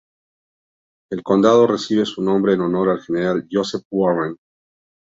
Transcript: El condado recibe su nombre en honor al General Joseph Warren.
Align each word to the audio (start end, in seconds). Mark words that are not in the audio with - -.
El 1.11 1.21
condado 1.21 1.67
recibe 1.67 2.07
su 2.07 2.23
nombre 2.23 2.53
en 2.53 2.61
honor 2.61 2.89
al 2.89 3.03
General 3.03 3.47
Joseph 3.51 3.83
Warren. 3.91 4.35